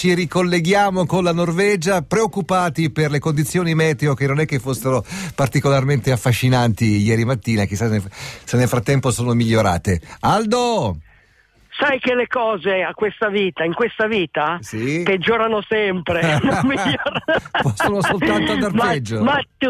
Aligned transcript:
ci 0.00 0.14
ricolleghiamo 0.14 1.04
con 1.04 1.22
la 1.22 1.32
Norvegia, 1.34 2.00
preoccupati 2.00 2.88
per 2.88 3.10
le 3.10 3.18
condizioni 3.18 3.74
meteo 3.74 4.14
che 4.14 4.26
non 4.26 4.40
è 4.40 4.46
che 4.46 4.58
fossero 4.58 5.04
particolarmente 5.34 6.10
affascinanti 6.10 7.02
ieri 7.02 7.26
mattina, 7.26 7.66
chissà 7.66 7.90
se 7.90 8.56
nel 8.56 8.66
frattempo 8.68 9.10
sono 9.10 9.34
migliorate. 9.34 10.00
Aldo! 10.20 11.00
Sai 11.80 11.98
che 11.98 12.14
le 12.14 12.26
cose 12.26 12.82
a 12.82 12.92
questa 12.92 13.28
vita, 13.28 13.64
in 13.64 13.72
questa 13.72 14.06
vita, 14.06 14.58
sì. 14.60 15.02
peggiorano 15.02 15.62
sempre. 15.66 16.20
Possono 17.62 18.02
soltanto 18.02 18.52
andare 18.52 18.72
ma, 18.74 18.86
peggio. 18.88 19.22
Ma 19.22 19.40
tu, 19.56 19.68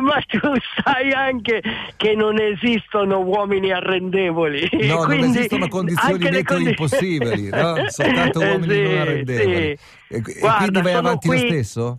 ma 0.00 0.20
tu, 0.26 0.40
sai 0.82 1.12
anche 1.12 1.62
che 1.96 2.14
non 2.14 2.38
esistono 2.40 3.20
uomini 3.20 3.70
arrendevoli. 3.70 4.68
No, 4.86 5.04
Quindi, 5.04 5.26
non 5.26 5.36
esistono 5.36 5.68
condizioni 5.68 6.18
meteo 6.18 6.42
condi... 6.42 6.70
impossibili, 6.70 7.48
no? 7.50 7.74
soltanto 7.88 8.40
uomini 8.40 8.72
sì, 8.72 8.82
non 8.82 8.98
arrendevoli. 8.98 9.78
Sì. 9.78 10.14
E, 10.14 10.20
Guarda, 10.40 10.56
quindi 10.56 10.80
vai 10.80 10.92
avanti 10.94 11.28
qui... 11.28 11.40
lo 11.40 11.46
stesso? 11.46 11.98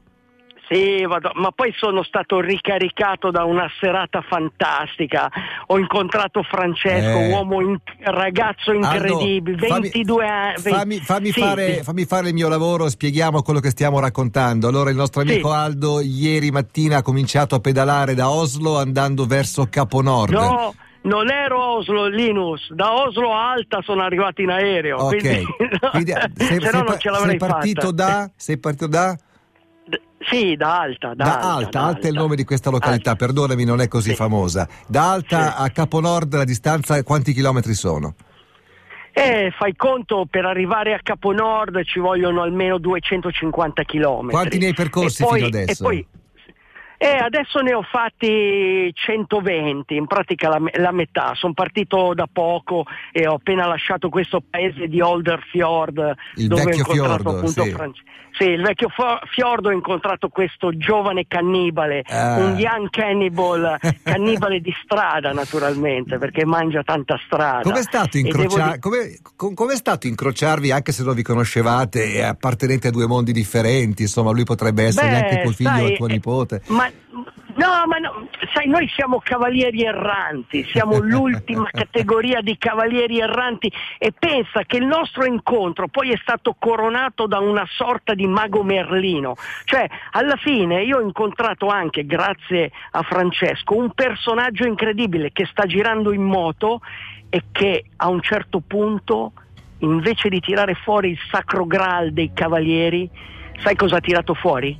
Sì, 0.71 1.05
vado, 1.05 1.31
ma 1.33 1.51
poi 1.51 1.73
sono 1.75 2.01
stato 2.01 2.39
ricaricato 2.39 3.29
da 3.29 3.43
una 3.43 3.67
serata 3.81 4.21
fantastica. 4.21 5.29
Ho 5.67 5.77
incontrato 5.77 6.43
Francesco, 6.43 7.19
Eh. 7.19 7.29
uomo 7.33 7.59
in- 7.59 7.77
ragazzo 8.03 8.71
incredibile, 8.71 9.67
Aldo, 9.67 9.81
22 9.81 10.25
anni. 10.27 10.55
Fammi, 10.61 10.97
fammi 10.99 11.31
sì, 11.31 11.41
fare, 11.41 11.73
sì. 11.75 11.83
fammi 11.83 12.05
fare 12.05 12.27
il 12.29 12.33
mio 12.33 12.47
lavoro, 12.47 12.87
spieghiamo 12.87 13.41
quello 13.41 13.59
che 13.59 13.69
stiamo 13.69 13.99
raccontando. 13.99 14.69
Allora, 14.69 14.89
il 14.91 14.95
nostro 14.95 15.21
amico 15.21 15.49
Sì. 15.49 15.55
Aldo 15.55 15.99
ieri 15.99 16.51
mattina 16.51 16.97
ha 16.97 17.01
cominciato 17.01 17.55
a 17.55 17.59
pedalare 17.59 18.13
da 18.13 18.29
Oslo 18.29 18.77
andando 18.77 19.25
verso 19.25 19.67
Caponord. 19.69 20.31
No, 20.31 20.73
non 21.01 21.29
ero 21.29 21.61
a 21.61 21.71
Oslo, 21.73 22.05
Linus. 22.07 22.71
Da 22.71 22.93
Oslo 22.93 23.33
a 23.33 23.51
Alta 23.51 23.81
sono 23.83 24.03
arrivato 24.03 24.41
in 24.41 24.49
aereo. 24.51 24.97
Ok, 24.99 25.17
Quindi, 25.17 25.45
quindi 25.91 26.11
eh, 26.11 26.29
se 26.33 26.45
sei 26.45 26.71
no 26.71 26.81
non 26.83 26.95
ce 26.97 27.09
l'avrei 27.09 27.37
sei 27.37 27.37
partito 27.49 27.81
fatta. 27.87 27.91
da? 27.91 28.31
Sei 28.37 28.57
partito 28.57 28.87
da? 28.87 29.17
Sì, 30.31 30.55
da 30.55 30.79
Alta. 30.79 31.13
Da, 31.13 31.23
Da 31.23 31.33
Alta, 31.33 31.47
Alta, 31.55 31.69
da 31.69 31.85
Alta 31.87 32.07
è 32.07 32.09
il 32.09 32.15
nome 32.15 32.35
di 32.35 32.43
questa 32.45 32.69
località, 32.69 33.11
Alta. 33.11 33.25
perdonami, 33.25 33.63
non 33.65 33.81
è 33.81 33.87
così 33.87 34.09
Sì. 34.11 34.15
famosa. 34.15 34.67
Da 34.87 35.11
Alta 35.11 35.55
Sì. 35.57 35.63
a 35.63 35.69
Caponord 35.69 36.33
la 36.33 36.43
distanza 36.45 37.01
quanti 37.03 37.33
chilometri 37.33 37.73
sono? 37.73 38.15
Eh, 39.13 39.51
fai 39.57 39.75
conto, 39.75 40.25
per 40.29 40.45
arrivare 40.45 40.93
a 40.93 40.99
Caponord 41.03 41.83
ci 41.83 41.99
vogliono 41.99 42.41
almeno 42.41 42.77
250 42.77 43.83
km. 43.83 44.29
Quanti 44.29 44.57
ne 44.57 44.67
hai 44.67 44.73
percorsi 44.73 45.23
poi, 45.23 45.33
fino 45.35 45.47
adesso? 45.47 45.83
E 45.83 45.85
poi, 45.85 46.07
eh, 47.03 47.17
adesso 47.17 47.59
ne 47.61 47.73
ho 47.73 47.81
fatti 47.81 48.91
120, 48.93 49.95
in 49.95 50.05
pratica 50.05 50.49
la, 50.49 50.59
la 50.73 50.91
metà. 50.91 51.31
Sono 51.33 51.53
partito 51.53 52.13
da 52.13 52.27
poco 52.31 52.85
e 53.11 53.25
ho 53.27 53.33
appena 53.35 53.65
lasciato 53.65 54.09
questo 54.09 54.39
paese 54.47 54.87
di 54.87 55.01
Olderfjord 55.01 56.13
Il 56.35 56.47
dove 56.47 56.61
ho 56.61 56.75
incontrato 56.75 56.93
fiordo, 56.93 57.29
appunto 57.31 57.63
sì. 57.63 57.71
Franci- 57.71 58.03
sì, 58.33 58.43
il 58.45 58.61
vecchio 58.61 58.87
fiordo 59.29 59.69
ho 59.69 59.71
incontrato 59.73 60.29
questo 60.29 60.75
giovane 60.77 61.25
cannibale, 61.27 62.01
Ah. 62.07 62.37
un 62.37 62.57
young 62.57 62.89
cannibal, 62.89 63.77
cannibale 64.03 64.61
di 64.61 64.73
strada 64.83 65.31
naturalmente, 65.33 66.17
perché 66.17 66.45
mangia 66.45 66.81
tanta 66.81 67.19
strada. 67.25 67.61
Com'è 67.63 67.81
stato, 67.81 68.15
E 68.17 68.21
incrocia- 68.21 68.71
di- 68.73 68.79
come- 68.79 69.17
com- 69.35 69.53
com'è 69.53 69.75
stato 69.75 70.07
incrociarvi, 70.07 70.71
anche 70.71 70.91
se 70.93 71.03
non 71.03 71.13
vi 71.15 71.23
conoscevate 71.23 72.13
e 72.13 72.21
appartenete 72.21 72.87
a 72.87 72.91
due 72.91 73.05
mondi 73.05 73.33
differenti? 73.33 74.03
Insomma, 74.03 74.31
lui 74.31 74.43
potrebbe 74.45 74.83
essere 74.85 75.07
Beh, 75.07 75.13
neanche 75.13 75.41
tuo 75.41 75.51
figlio 75.51 75.69
sai, 75.69 75.93
o 75.93 75.95
tuo 75.97 76.07
eh, 76.07 76.11
nipote. 76.11 76.61
Ma, 76.67 76.89
no, 77.55 77.83
ma 77.87 77.97
no, 77.97 78.27
sai, 78.53 78.67
noi 78.67 78.87
siamo 78.89 79.19
cavalieri 79.23 79.83
erranti, 79.83 80.63
siamo 80.71 80.97
l'ultima 80.97 81.67
categoria 81.71 82.41
di 82.41 82.57
cavalieri 82.57 83.19
erranti 83.19 83.71
e 83.97 84.13
pensa 84.17 84.63
che 84.63 84.77
il 84.77 84.85
nostro 84.85 85.25
incontro 85.25 85.87
poi 85.87 86.11
è 86.11 86.17
stato 86.21 86.55
coronato 86.57 87.27
da 87.27 87.39
una 87.39 87.65
sorta 87.69 88.13
di 88.13 88.27
mago 88.27 88.63
Merlino. 88.63 89.35
Cioè, 89.65 89.87
alla 90.11 90.37
fine 90.37 90.83
io 90.83 90.97
ho 90.97 91.01
incontrato 91.01 91.67
anche, 91.67 92.05
grazie 92.05 92.71
a 92.91 93.01
Francesco, 93.03 93.75
un 93.75 93.91
personaggio 93.91 94.65
incredibile 94.65 95.31
che 95.31 95.45
sta 95.45 95.65
girando 95.65 96.11
in 96.13 96.23
moto 96.23 96.81
e 97.29 97.43
che 97.51 97.85
a 97.97 98.09
un 98.09 98.21
certo 98.21 98.61
punto, 98.65 99.33
invece 99.79 100.29
di 100.29 100.39
tirare 100.39 100.75
fuori 100.75 101.11
il 101.11 101.19
sacro 101.29 101.65
graal 101.65 102.11
dei 102.11 102.31
cavalieri, 102.33 103.09
sai 103.59 103.75
cosa 103.75 103.97
ha 103.97 104.01
tirato 104.01 104.33
fuori? 104.33 104.77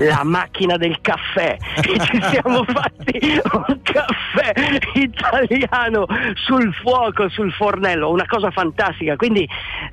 La 0.00 0.22
macchina 0.24 0.76
del 0.76 1.00
caffè. 1.00 1.56
E 1.76 1.98
ci 2.04 2.20
siamo 2.30 2.64
fatti 2.64 3.40
un 3.52 3.80
caffè 3.82 4.52
italiano 4.94 6.06
sul 6.34 6.72
fuoco, 6.74 7.28
sul 7.28 7.52
fornello, 7.52 8.10
una 8.10 8.26
cosa 8.26 8.50
fantastica. 8.50 9.16
Quindi, 9.16 9.48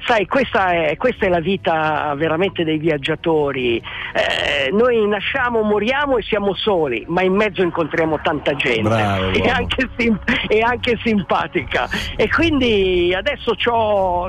sai, 0.06 0.25
questa 0.28 0.72
è, 0.72 0.97
questa 0.97 1.25
è 1.25 1.29
la 1.29 1.39
vita 1.39 2.13
veramente 2.16 2.63
dei 2.63 2.78
viaggiatori. 2.78 3.78
Eh, 3.78 4.72
noi 4.72 5.07
nasciamo, 5.07 5.61
moriamo 5.61 6.17
e 6.17 6.23
siamo 6.23 6.53
soli, 6.53 7.06
ma 7.07 7.22
in 7.22 7.33
mezzo 7.33 7.62
incontriamo 7.62 8.19
tanta 8.22 8.56
gente 8.56 8.81
Bravo, 8.81 9.29
e, 9.31 9.47
anche 9.50 9.89
sim- 9.97 10.19
e 10.47 10.59
anche 10.62 10.97
simpatica. 11.03 11.88
E 12.16 12.29
quindi 12.29 13.13
adesso 13.16 13.56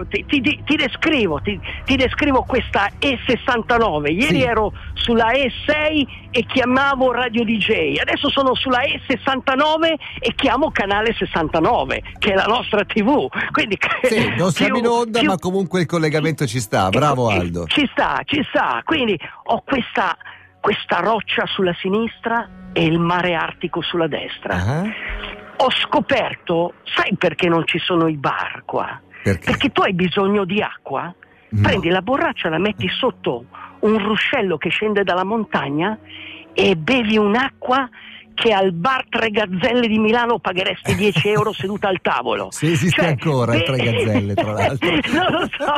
ti, 0.09 0.25
ti- 0.27 0.61
ti 0.65 0.77
descrivo, 0.77 1.41
ti, 1.41 1.59
descrivo 1.97 2.43
questa 2.47 2.91
E69. 3.01 4.11
Ieri 4.13 4.37
Sì. 4.37 4.43
ero 4.43 4.73
sulla 4.95 5.31
E6 5.65 6.07
e 6.31 6.45
chiamavo 6.45 7.13
Radio 7.13 7.45
DJ, 7.45 7.99
adesso 8.01 8.29
sono 8.31 8.55
sulla 8.55 8.81
E69 8.83 9.95
e 10.21 10.35
chiamo 10.35 10.71
canale 10.71 11.15
69, 11.15 12.03
che 12.19 12.33
è 12.33 12.35
la 12.35 12.45
nostra 12.45 12.85
TV. 12.85 13.29
Quindi, 13.51 13.79
Sì, 14.03 14.35
non 14.37 14.51
siamo 14.53 14.79
in 14.79 14.87
onda, 14.87 15.19
più- 15.21 15.29
ma 15.29 15.37
comunque 15.39 15.81
il 15.81 15.87
collegamento 15.87 16.47
ci 16.47 16.61
sta. 16.61 16.89
Bravo 16.91 17.31
eh, 17.31 17.39
Aldo. 17.39 17.67
Ci 17.67 17.89
sta, 17.93 18.21
ci 18.25 18.45
sta. 18.49 18.83
Quindi 18.85 19.19
ho 19.45 19.63
questa, 19.65 20.17
questa 20.61 21.01
roccia 21.01 21.47
sulla 21.47 21.75
sinistra 21.81 22.49
e 22.73 22.85
il 22.85 22.99
mare 22.99 23.35
artico 23.35 23.81
sulla 23.83 24.07
destra. 24.07 24.55
Ah, 24.55 24.83
Ho 25.59 25.71
scoperto, 25.71 26.75
sai 26.85 27.17
perché 27.17 27.49
non 27.49 27.67
ci 27.67 27.79
sono 27.79 28.09
i 28.09 28.17
bar 28.17 28.63
qua? 28.67 29.01
Perché? 29.23 29.45
Perché 29.45 29.71
tu 29.71 29.81
hai 29.83 29.95
bisogno 29.95 30.45
di 30.45 30.61
acqua, 30.61 31.13
No. 31.49 31.63
prendi 31.63 31.89
la 31.91 32.03
borraccia, 32.03 32.49
la 32.49 32.59
metti 32.59 32.89
sotto 32.89 33.45
un 33.87 33.99
ruscello 34.05 34.57
che 34.59 34.69
scende 34.71 35.03
dalla 35.05 35.25
montagna 35.25 35.99
e 36.53 36.77
bevi 36.77 37.17
un'acqua 37.17 37.89
che 38.35 38.53
al 38.53 38.73
bar 38.73 39.05
Tre 39.09 39.31
Gazzelle 39.31 39.87
di 39.89 39.99
Milano 39.99 40.39
pagheresti 40.39 40.95
10 40.95 41.29
euro 41.33 41.53
seduta 41.55 41.89
al 41.89 42.01
tavolo. 42.03 42.49
Se 42.51 42.71
esiste 42.71 43.01
Cioè, 43.01 43.11
ancora 43.11 43.55
il 43.55 43.61
be- 43.61 43.65
Tre 43.65 43.77
Gazzelle, 43.79 44.35
tra 44.35 44.53
l'altro. 44.53 44.91
non 44.91 45.31
lo 45.33 45.49
so. 45.57 45.75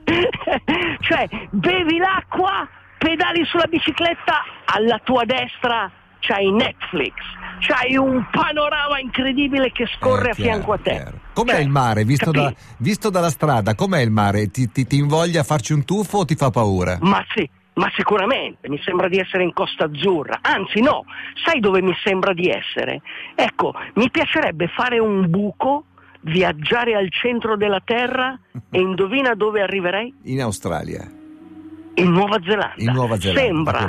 cioè, 1.00 1.28
bevi 1.50 1.98
l'acqua, 1.98 2.66
pedali 2.98 3.44
sulla 3.44 3.66
bicicletta, 3.68 4.42
alla 4.64 4.98
tua 5.04 5.24
destra 5.24 5.90
c'hai 6.20 6.50
Netflix, 6.52 7.12
c'hai 7.60 7.96
un 7.96 8.26
panorama 8.30 8.98
incredibile 9.00 9.70
che 9.72 9.86
scorre 9.98 10.28
Eh, 10.28 10.30
a 10.30 10.34
fianco 10.34 10.72
a 10.72 10.78
te. 10.78 10.90
chiaro. 10.90 11.18
Com'è 11.32 11.52
Cioè, 11.52 11.60
il 11.60 11.68
mare, 11.68 12.04
visto, 12.04 12.30
da- 12.30 12.52
visto 12.78 13.10
dalla 13.10 13.30
strada? 13.30 13.74
Com'è 13.74 14.00
il 14.00 14.10
mare? 14.10 14.48
Ti, 14.50 14.70
ti, 14.70 14.86
ti 14.86 14.96
invoglia 14.98 15.40
a 15.40 15.44
farci 15.44 15.72
un 15.72 15.84
tuffo 15.84 16.18
o 16.18 16.24
ti 16.24 16.34
fa 16.36 16.50
paura? 16.50 16.98
Ma 17.00 17.24
sì, 17.34 17.48
ma 17.74 17.90
sicuramente, 17.96 18.68
mi 18.68 18.80
sembra 18.84 19.08
di 19.08 19.18
essere 19.18 19.42
in 19.42 19.52
Costa 19.52 19.84
Azzurra, 19.86 20.38
anzi 20.42 20.80
no, 20.80 21.04
sai 21.44 21.58
dove 21.60 21.82
mi 21.82 21.94
sembra 22.04 22.32
di 22.32 22.48
essere? 22.48 23.00
Ecco, 23.34 23.72
mi 23.94 24.10
piacerebbe 24.10 24.68
fare 24.68 24.98
un 25.00 25.28
buco, 25.28 25.86
viaggiare 26.20 26.94
al 26.94 27.10
centro 27.10 27.56
della 27.56 27.80
Terra 27.84 28.38
e 28.70 28.78
indovina 28.80 29.34
dove 29.34 29.60
arriverei? 29.60 30.14
In 30.24 30.40
Australia. 30.40 31.04
In 31.96 32.10
Nuova 32.10 32.38
Zelanda. 32.42 32.74
In 32.76 32.92
Nuova 32.92 33.18
Zelanda, 33.20 33.70
da 33.70 33.78
Sembra 33.78 33.88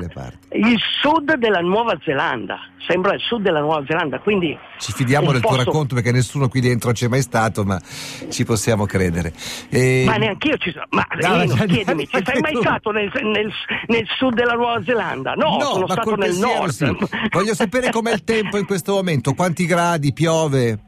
il 0.52 0.80
sud 1.02 1.34
della 1.36 1.60
Nuova 1.62 1.98
Zelanda. 2.04 2.60
Sembra 2.88 3.16
il 3.16 3.20
sud 3.20 3.42
della 3.42 3.62
Nuova 3.62 3.84
Zelanda, 3.88 4.20
quindi 4.20 4.56
Ci 4.78 4.92
fidiamo 4.94 5.32
del 5.32 5.42
tuo 5.42 5.50
posto- 5.50 5.64
racconto 5.66 5.96
perché 5.96 6.12
nessuno 6.12 6.48
qui 6.48 6.62
dentro 6.62 6.92
c'è 6.92 7.08
mai 7.08 7.22
stato, 7.24 7.64
ma 7.64 7.82
ci 8.30 8.46
possiamo 8.46 8.86
credere. 8.86 9.34
E- 9.70 10.04
Ma 10.06 10.18
neanche 10.18 10.50
io 10.50 10.58
ci 10.58 10.72
sono. 10.72 10.86
Ma 10.92 11.04
No, 11.20 11.42
Rino, 11.42 11.56
già- 11.56 11.66
chiedimi, 11.66 12.08
ci 12.08 12.22
sei 12.24 12.40
mai 12.42 12.54
tu. 12.54 12.62
stato 12.62 12.92
nel, 12.92 13.10
nel- 13.24 13.52
nel 13.88 14.06
sud 14.18 14.36
della 14.36 14.54
Nuova 14.54 14.84
Zelanda? 14.84 15.34
No, 15.34 15.58
sono 15.62 15.86
ma 15.88 15.94
stato 15.94 16.16
nel 16.16 16.30
pensiero 16.30 16.54
nord. 16.60 16.70
sì. 16.72 16.98
Voglio 17.32 17.56
sapere 17.56 17.90
com'è 17.90 18.14
il 18.14 18.24
tempo 18.24 18.58
in 18.60 18.66
questo 18.68 18.94
momento, 18.94 19.34
quanti 19.34 19.66
gradi, 19.66 20.14
piove. 20.14 20.80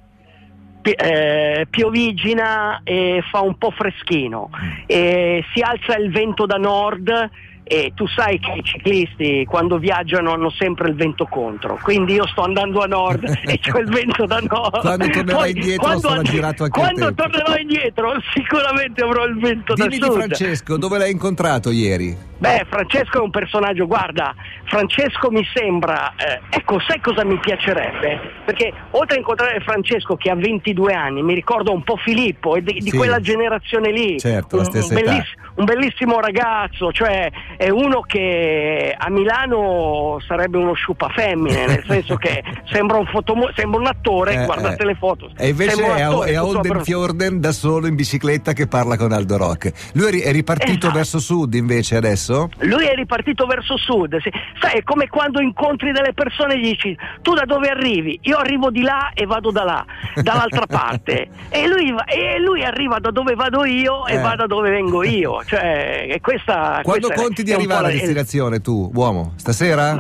Eh, 0.94 1.68
piovigina 1.70 2.82
e 2.84 3.22
fa 3.30 3.42
un 3.42 3.58
po' 3.58 3.72
freschino. 3.72 4.50
E 4.86 5.44
si 5.54 5.62
alza 5.62 5.98
il 5.98 6.12
vento 6.12 6.46
da 6.46 6.58
nord 6.58 7.30
e 7.68 7.92
tu 7.96 8.08
sai 8.08 8.40
che 8.40 8.52
i 8.52 8.64
ciclisti 8.64 9.46
quando 9.46 9.78
viaggiano 9.78 10.32
hanno 10.34 10.50
sempre 10.52 10.90
il 10.90 10.96
vento 10.96 11.26
contro, 11.26 11.78
quindi 11.82 12.14
io 12.14 12.26
sto 12.28 12.44
andando 12.44 12.82
a 12.82 12.86
nord 12.88 13.24
e 13.46 13.60
c'ho 13.60 13.80
il 13.80 13.90
vento 13.90 14.26
da 14.26 14.40
nord. 14.40 14.80
Quando 14.82 15.08
tornerai 15.10 15.52
indietro 15.52 15.84
quando, 15.84 16.08
sarà 16.10 16.22
girato 16.22 16.64
anche 16.64 16.80
Quando 16.80 17.14
tornerò 17.14 17.58
indietro 17.58 18.14
sicuramente 18.34 19.04
avrò 19.04 19.26
il 19.26 19.38
vento 19.40 19.74
Dimmi 19.74 19.90
da 19.90 19.96
di 19.96 20.12
sud. 20.12 20.14
Francesco, 20.22 20.78
dove 20.78 20.98
l'hai 20.98 21.12
incontrato 21.12 21.72
ieri? 21.72 22.16
Beh, 22.40 22.66
Francesco 22.70 23.18
è 23.18 23.22
un 23.22 23.32
personaggio, 23.32 23.88
guarda, 23.88 24.34
Francesco 24.66 25.32
mi 25.32 25.44
sembra, 25.54 26.14
eh, 26.16 26.40
ecco, 26.52 26.80
sai 26.88 27.00
cosa 27.02 27.26
mi 27.26 27.40
piacerebbe? 27.40 28.20
Perché 28.46 28.72
oltre 28.92 29.16
a 29.16 29.20
incontrare 29.20 29.60
Francesco 29.62 30.16
che 30.16 30.30
ha 30.30 30.36
22 30.36 30.94
anni, 30.94 31.24
mi 31.24 31.34
ricordo 31.34 31.72
un 31.74 31.84
po' 31.84 31.96
Filippo 31.98 32.56
e 32.56 32.62
di, 32.62 32.74
di 32.74 32.90
Sì. 32.92 32.98
quella 32.98 33.20
generazione 33.20 33.92
lì, 33.92 34.20
Certo, 34.20 34.58
la 34.58 34.64
stessa 34.66 34.94
un 34.94 35.02
belliss- 35.02 35.34
un 35.58 35.66
bellissimo 35.66 36.20
ragazzo, 36.20 36.92
cioè 36.92 37.30
è 37.58 37.70
uno 37.70 38.02
che 38.02 38.96
a 38.98 39.10
Milano 39.10 40.18
sarebbe 40.26 40.58
uno 40.58 40.74
sciupa 40.74 41.10
femmine, 41.10 41.66
nel 41.66 41.84
senso 41.88 42.16
che 42.16 42.44
sembra 42.72 42.98
un, 42.98 43.06
fotomo- 43.08 43.50
sembra 43.56 43.80
un 43.80 43.88
attore, 43.88 44.42
Eh, 44.42 44.46
guardate 44.46 44.84
eh. 44.84 44.86
le 44.86 44.96
foto. 44.96 45.32
E 45.38 45.50
invece 45.50 45.84
è 45.84 46.02
a, 46.02 46.08
attore, 46.08 46.30
è 46.32 46.36
a 46.36 46.40
tutto 46.40 46.48
Holden 46.58 46.60
abbronzato. 46.72 46.84
Fjorden 46.84 47.40
da 47.40 47.52
solo 47.52 47.88
in 47.88 47.96
bicicletta 47.96 48.54
che 48.54 48.68
parla 48.68 48.98
con 48.98 49.12
Aldo 49.12 49.38
Rock. 49.38 49.92
Lui 49.94 50.08
è 50.08 50.12
ri- 50.12 50.22
è 50.22 50.32
ripartito 50.32 50.78
Esatto. 50.78 50.94
verso 50.94 51.20
sud 51.20 51.54
invece 51.54 51.96
adesso? 51.96 52.50
Lui 52.60 52.86
è 52.86 52.94
ripartito 52.96 53.46
verso 53.46 53.78
sud, 53.78 54.18
sì. 54.22 54.32
sai, 54.60 54.78
è 54.80 54.84
come 54.84 55.08
quando 55.08 55.42
incontri 55.42 55.92
delle 55.92 56.14
persone 56.14 56.54
e 56.54 56.60
gli 56.60 56.70
dici 56.70 56.98
tu 57.22 57.34
da 57.34 57.46
dove 57.46 57.68
arrivi? 57.70 58.20
Io 58.24 58.38
arrivo 58.38 58.70
di 58.70 58.82
là 58.82 59.12
e 59.14 59.26
vado 59.26 59.52
da 59.52 59.64
là, 59.64 59.86
dall'altra 60.22 60.66
parte. 60.70 61.28
E 61.50 61.68
lui, 61.68 61.92
va- 61.92 62.06
e 62.06 62.40
lui 62.40 62.64
arriva 62.64 63.00
da 63.00 63.10
dove 63.12 63.34
vado 63.36 63.66
io 63.66 64.06
e 64.08 64.16
Eh. 64.16 64.20
va 64.20 64.36
da 64.36 64.46
dove 64.46 64.70
vengo 64.70 65.04
io. 65.04 65.42
Cioè, 65.48 66.08
e 66.10 66.20
questa, 66.20 66.82
Quando 66.84 67.08
questa 67.08 67.24
conti 67.24 67.42
di 67.44 67.54
arrivare 67.54 67.88
a 67.88 67.92
destinazione 67.92 68.60
tu, 68.60 68.92
uomo? 68.94 69.32
Stasera? 69.38 69.96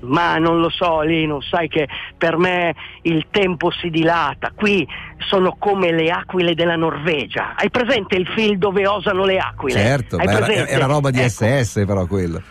Ma 0.00 0.36
non 0.36 0.60
lo 0.60 0.68
so, 0.70 1.00
Lino, 1.00 1.40
sai 1.40 1.68
che 1.68 1.88
per 2.16 2.36
me 2.36 2.74
il 3.02 3.26
tempo 3.30 3.70
si 3.70 3.88
dilata. 3.88 4.52
Qui 4.54 4.86
sono 5.28 5.56
come 5.58 5.92
le 5.92 6.10
aquile 6.10 6.54
della 6.54 6.76
Norvegia. 6.76 7.54
Hai 7.56 7.70
presente 7.70 8.16
il 8.16 8.26
film 8.28 8.56
dove 8.56 8.86
osano 8.86 9.24
le 9.24 9.38
aquile? 9.38 9.78
Certo, 9.78 10.18
era, 10.18 10.46
era 10.66 10.86
roba 10.86 11.10
di 11.10 11.20
Ecco. 11.20 11.28
SS 11.28 11.84
però 11.86 12.06
quello. 12.06 12.42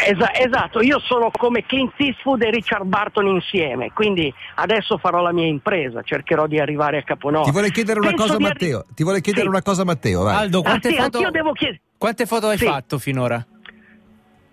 Esa- 0.00 0.32
esatto, 0.34 0.80
io 0.80 1.00
sono 1.00 1.30
come 1.36 1.64
Clint 1.66 1.92
Eastwood 1.96 2.42
e 2.42 2.50
Richard 2.50 2.84
Barton 2.84 3.26
insieme, 3.26 3.90
quindi 3.92 4.32
adesso 4.54 4.96
farò 4.96 5.20
la 5.22 5.32
mia 5.32 5.46
impresa, 5.46 6.02
cercherò 6.02 6.46
di 6.46 6.60
arrivare 6.60 6.98
a 6.98 7.02
Caponovo. 7.02 7.44
Ti 7.44 7.50
vuole 7.50 7.70
chiedere 7.72 7.98
una 7.98 8.10
Penso 8.10 8.22
cosa 8.24 8.34
arri- 8.36 8.44
Matteo, 8.44 8.86
ti 8.94 9.02
vuole 9.02 9.20
chiedere 9.20 9.44
Sì. 9.44 9.50
una 9.50 9.62
cosa 9.62 9.84
Matteo, 9.84 10.22
vai. 10.22 10.36
Aldo, 10.36 10.60
Ah, 10.60 10.62
quante 10.62 10.88
sì, 10.90 10.94
foto, 10.96 11.18
chiedere. 11.18 11.80
quante 11.98 12.26
foto 12.26 12.46
hai 12.46 12.58
Sì. 12.58 12.64
fatto 12.64 12.98
finora? 12.98 13.44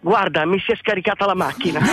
Guarda, 0.06 0.46
mi 0.46 0.60
si 0.60 0.72
è 0.72 0.76
scaricata 0.76 1.26
la 1.26 1.34
macchina. 1.34 1.80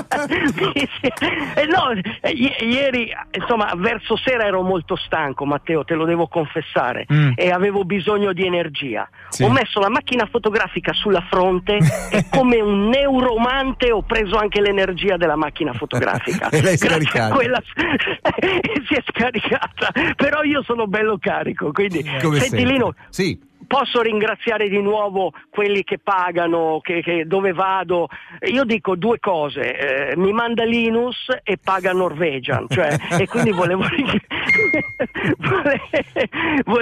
Si- 0.00 1.12
eh, 1.54 1.66
no, 1.66 1.90
eh, 2.22 2.30
i- 2.30 2.64
ieri, 2.72 3.12
insomma, 3.32 3.70
verso 3.76 4.16
sera 4.16 4.44
ero 4.46 4.62
molto 4.62 4.96
stanco, 4.96 5.44
Matteo, 5.44 5.84
te 5.84 5.94
lo 5.94 6.04
devo 6.06 6.26
confessare, 6.28 7.04
Mm. 7.12 7.32
e 7.34 7.50
avevo 7.50 7.84
bisogno 7.84 8.32
di 8.32 8.46
energia. 8.46 9.08
Sì. 9.28 9.42
Ho 9.42 9.50
messo 9.50 9.78
la 9.80 9.90
macchina 9.90 10.26
fotografica 10.30 10.92
sulla 10.94 11.24
fronte 11.28 11.76
e 12.10 12.24
come 12.30 12.60
un 12.60 12.88
neuromante 12.88 13.90
ho 13.92 14.02
preso 14.02 14.36
anche 14.38 14.60
l'energia 14.62 15.16
della 15.18 15.36
macchina 15.36 15.72
fotografica. 15.74 16.48
E 16.60 16.62
l'hai 16.62 16.76
scaricata. 16.78 17.34
quella 17.34 17.60
si 17.62 18.94
è 18.94 19.02
scaricata, 19.06 19.90
però 20.16 20.42
io 20.42 20.62
sono 20.62 20.86
bello 20.86 21.18
carico, 21.18 21.72
quindi 21.72 22.02
Come 22.22 22.40
senti. 22.40 22.64
Lino, 22.64 22.94
Sì. 23.10 23.38
Posso 23.70 24.02
ringraziare 24.02 24.68
di 24.68 24.82
nuovo 24.82 25.32
quelli 25.48 25.84
che 25.84 26.00
pagano, 26.00 26.80
che, 26.82 27.02
che- 27.02 27.24
dove 27.24 27.52
vado? 27.52 28.08
Io 28.50 28.64
dico 28.64 28.96
due 28.96 29.20
cose, 29.20 30.10
eh, 30.10 30.16
mi 30.16 30.32
manda 30.32 30.64
Linus 30.64 31.28
e 31.44 31.56
paga 31.62 31.92
Norwegian, 31.92 32.66
cioè, 32.68 32.96
e 33.16 33.28
quindi 33.28 33.52
volevo, 33.52 33.84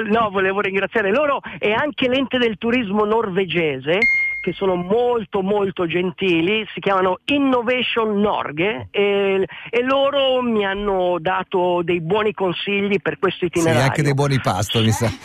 no, 0.08 0.31
volevo 0.31 0.61
ringraziare 0.62 1.11
loro 1.11 1.43
e 1.58 1.73
anche 1.73 2.08
l'ente 2.08 2.38
del 2.38 2.56
turismo 2.56 3.05
norvegese 3.05 3.99
che 4.40 4.52
sono 4.52 4.76
molto 4.76 5.43
molto 5.43 5.87
gentili, 5.87 6.64
si 6.73 6.81
chiamano 6.81 7.19
Innovation 7.26 8.20
Norge 8.20 8.88
e, 8.90 9.44
e 9.70 9.82
loro 9.82 10.40
mi 10.43 10.64
hanno 10.64 11.17
dato 11.19 11.81
dei 11.82 12.00
buoni 12.00 12.32
consigli 12.32 13.00
per 13.02 13.19
questo 13.19 13.40
Sì, 13.40 13.46
itinerario. 13.46 13.82
anche 13.82 14.02
dei 14.02 14.14
buoni 14.14 14.40
pasto, 14.40 14.81
mi 14.81 14.90
sa. 14.90 15.06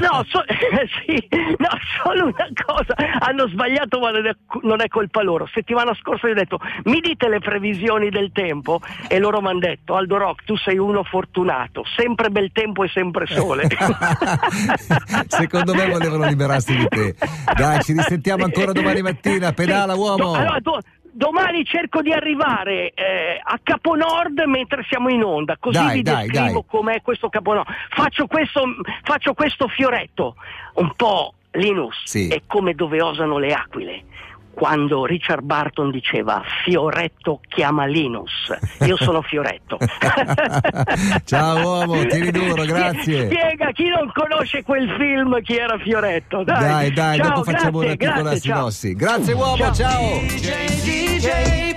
No, 0.00 0.24
so- 0.28 0.44
sì, 1.06 1.28
no, 1.30 1.68
solo 2.02 2.24
una 2.26 2.48
cosa, 2.64 2.94
hanno 3.20 3.46
sbagliato 3.48 3.98
ma 4.00 4.10
non 4.10 4.26
è, 4.26 4.32
non 4.62 4.80
è 4.82 4.88
colpa 4.88 5.22
loro. 5.22 5.46
Settimana 5.52 5.94
scorsa 5.94 6.26
gli 6.26 6.32
ho 6.32 6.34
detto 6.34 6.58
mi 6.84 7.00
dite 7.00 7.28
le 7.28 7.38
previsioni 7.38 8.08
del 8.10 8.30
tempo 8.32 8.80
e 9.08 9.18
loro 9.18 9.40
mi 9.40 9.48
hanno 9.48 9.60
detto 9.60 9.94
Aldo 9.94 10.16
Rock 10.16 10.44
tu 10.44 10.56
sei 10.56 10.78
uno 10.78 11.04
fortunato, 11.04 11.84
sempre 11.96 12.30
bel 12.30 12.50
tempo 12.52 12.82
e 12.84 12.88
sempre 12.88 13.26
sole. 13.26 13.68
Secondo 15.28 15.74
me 15.74 15.88
volevano 15.90 16.26
liberarsi 16.26 16.76
di 16.76 16.86
te. 16.88 17.14
Dai, 17.56 17.82
ci 17.82 17.92
risentiamo 17.92 18.15
ancora 18.44 18.72
domani 18.72 19.02
mattina. 19.02 19.52
Pedala, 19.54 19.92
Sì, 19.94 19.98
uomo. 19.98 20.16
do- 20.16 20.32
allora, 20.34 20.58
do- 20.60 20.80
domani 21.12 21.64
cerco 21.64 22.02
di 22.02 22.12
arrivare 22.12 22.92
eh, 22.94 23.40
a 23.42 23.58
Caponord 23.62 24.38
mentre 24.46 24.84
siamo 24.88 25.08
in 25.08 25.22
onda, 25.22 25.56
così 25.58 25.78
Dai, 25.78 25.94
vi 25.96 26.02
dai, 26.02 26.26
descrivo 26.28 26.60
dai. 26.60 26.64
com'è 26.68 27.02
questo 27.02 27.28
Caponord. 27.28 27.66
Faccio 27.90 28.26
questo, 28.26 28.62
faccio 29.02 29.32
questo 29.34 29.66
fioretto, 29.68 30.34
un 30.74 30.90
po' 30.94 31.32
Linus, 31.52 32.02
Sì. 32.04 32.28
è 32.28 32.42
come 32.46 32.74
dove 32.74 33.00
osano 33.00 33.38
le 33.38 33.52
aquile. 33.54 34.02
Quando 34.56 35.04
Richard 35.04 35.42
Barton 35.42 35.90
diceva 35.90 36.42
Fioretto 36.64 37.40
chiama 37.46 37.84
Linus, 37.84 38.56
io 38.86 38.96
sono 38.96 39.20
Fioretto. 39.20 39.76
Ciao, 41.26 41.60
uomo, 41.60 42.06
tieni 42.06 42.30
duro, 42.30 42.64
grazie. 42.64 43.26
Spiega 43.26 43.70
chi 43.72 43.88
non 43.88 44.10
conosce 44.14 44.62
quel 44.62 44.88
film 44.98 45.42
chi 45.42 45.56
era 45.56 45.76
Fioretto. 45.76 46.42
Dai, 46.42 46.58
Dai, 46.58 46.92
dai, 46.92 47.18
Ciao, 47.18 47.28
dopo 47.28 47.42
facciamo 47.42 47.80
grazie, 47.80 47.86
una 47.86 47.96
piccola 47.96 48.30
grazie, 48.30 48.40
ciao. 48.40 48.56
sinossi. 48.56 48.94
Grazie, 48.94 49.32
uomo, 49.34 49.72
ciao. 49.74 50.20
DJ, 50.20 50.50
DJ, 50.82 51.75